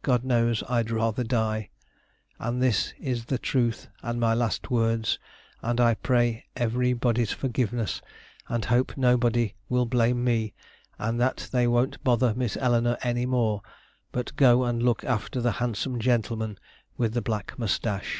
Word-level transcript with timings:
God 0.00 0.24
knows 0.24 0.62
I'd 0.70 0.86
rathur 0.88 1.22
die. 1.28 1.68
And 2.38 2.62
this 2.62 2.94
is 2.98 3.26
the 3.26 3.36
truth 3.36 3.88
and 4.02 4.18
my 4.18 4.32
last 4.32 4.70
words 4.70 5.18
and 5.60 5.78
I 5.82 5.92
pray 5.96 6.46
every 6.56 6.94
body's 6.94 7.32
forgivness 7.34 8.00
and 8.48 8.64
hope 8.64 8.96
nobody 8.96 9.54
will 9.68 9.84
blame 9.84 10.24
me 10.24 10.54
and 10.98 11.20
that 11.20 11.50
they 11.52 11.66
wont 11.68 12.02
bother 12.02 12.32
Miss 12.34 12.56
Elenor 12.56 12.96
any 13.02 13.26
more 13.26 13.60
but 14.12 14.34
go 14.36 14.64
and 14.64 14.82
look 14.82 15.04
after 15.04 15.42
the 15.42 15.52
handsome 15.60 16.00
gentulman 16.00 16.56
with 16.96 17.12
the 17.12 17.20
black 17.20 17.58
mushtash." 17.58 18.14